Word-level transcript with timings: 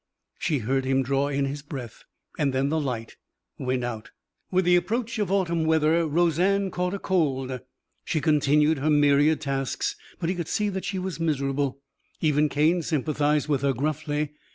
She 0.39 0.57
heard 0.57 0.83
him 0.83 1.03
draw 1.03 1.27
in 1.27 1.45
his 1.45 1.61
breath. 1.61 2.05
Then 2.39 2.69
the 2.69 2.79
light 2.79 3.17
went 3.59 3.83
out. 3.83 4.09
With 4.49 4.65
the 4.65 4.75
approach 4.75 5.19
of 5.19 5.31
autumn 5.31 5.63
weather 5.63 6.07
Roseanne 6.07 6.71
caught 6.71 6.95
a 6.95 6.97
cold. 6.97 7.59
She 8.03 8.19
continued 8.19 8.79
her 8.79 8.89
myriad 8.89 9.41
tasks, 9.41 9.95
but 10.19 10.27
he 10.27 10.33
could 10.33 10.47
see 10.47 10.69
that 10.69 10.85
she 10.85 10.97
was 10.97 11.19
miserable. 11.19 11.81
Even 12.19 12.49
Cane 12.49 12.81
sympathized 12.81 13.47
with 13.47 13.61
her 13.61 13.73
gruffly. 13.73 14.31